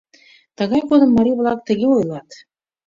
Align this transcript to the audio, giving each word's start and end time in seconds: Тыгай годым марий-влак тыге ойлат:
Тыгай 0.57 0.81
годым 0.89 1.11
марий-влак 1.17 1.59
тыге 1.67 1.87
ойлат: 1.97 2.29